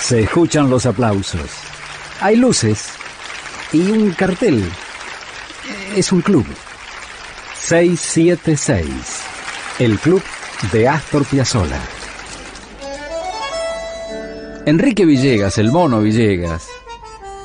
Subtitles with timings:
[0.00, 1.50] Se escuchan los aplausos.
[2.20, 2.88] Hay luces
[3.72, 4.64] y un cartel.
[5.94, 6.44] Es un club.
[7.60, 8.88] 676.
[9.78, 10.22] El club
[10.72, 11.80] de Astor Piazzolla.
[14.66, 16.66] Enrique Villegas, el mono Villegas,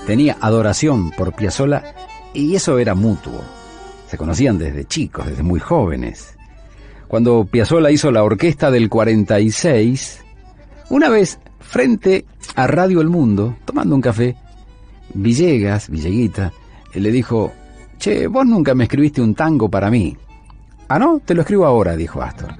[0.08, 1.84] tenía adoración por Piazzolla
[2.34, 3.44] y eso era mutuo.
[4.10, 6.36] Se conocían desde chicos, desde muy jóvenes.
[7.08, 10.24] Cuando Piazzolla hizo la orquesta del 46,
[10.90, 12.26] una vez frente
[12.56, 14.36] a Radio El Mundo, tomando un café,
[15.14, 16.52] Villegas, Villeguita,
[16.94, 17.52] le dijo,
[17.98, 20.16] Che, vos nunca me escribiste un tango para mí.
[20.88, 22.56] Ah, no, te lo escribo ahora, dijo Astor.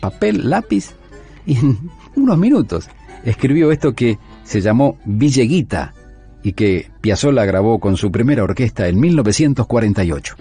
[0.00, 0.94] Papel, lápiz,
[1.46, 2.88] y en unos minutos
[3.24, 5.94] escribió esto que se llamó Villeguita
[6.42, 10.36] y que Piazzolla grabó con su primera orquesta en 1948.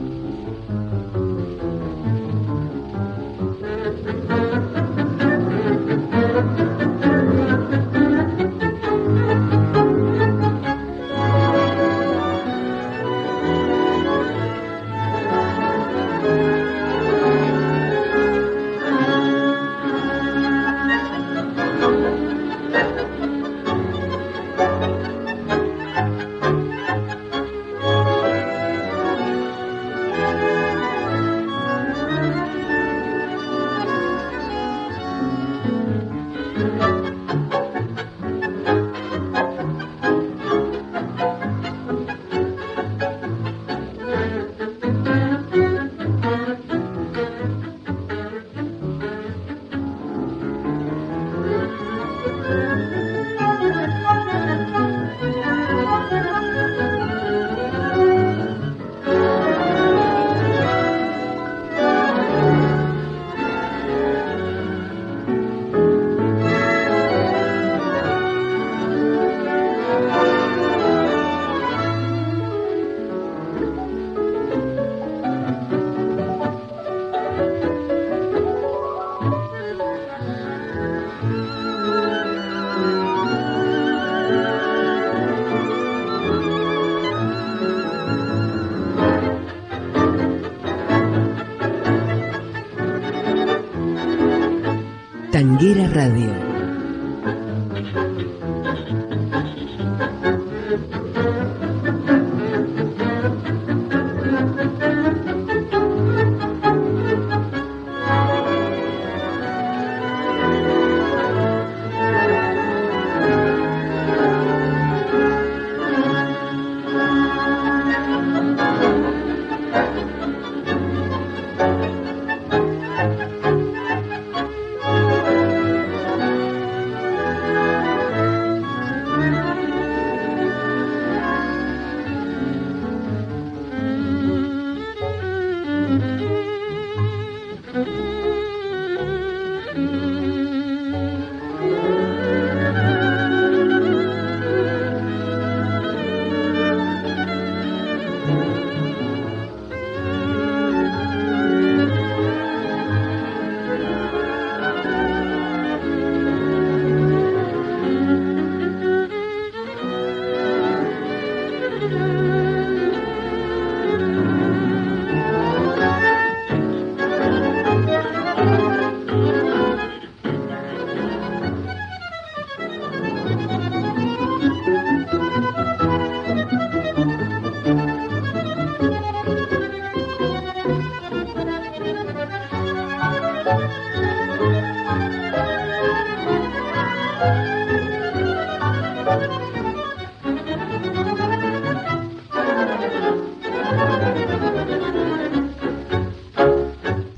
[95.33, 96.52] Tanguera Radio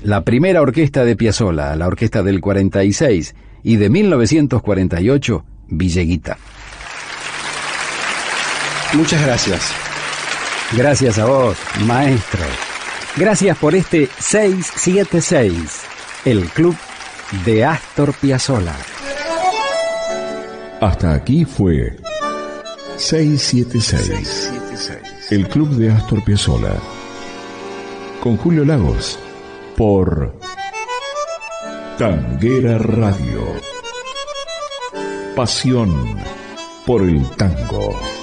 [0.06, 3.34] la primera orquesta de Piazzolla, la orquesta del 46
[3.64, 6.38] y de 1948, Villeguita.
[8.92, 9.72] Muchas gracias.
[10.76, 11.56] Gracias a vos,
[11.86, 12.44] maestro.
[13.16, 15.82] Gracias por este 676,
[16.24, 16.76] el club
[17.44, 18.76] de Astor Piazzolla.
[20.80, 21.96] Hasta aquí fue
[22.96, 24.52] 676,
[25.30, 26.76] el club de Astor Piazzolla.
[28.20, 29.18] Con Julio Lagos
[29.76, 30.32] por
[31.98, 33.40] Tanguera Radio.
[35.34, 35.90] Pasión
[36.86, 38.15] por el tango.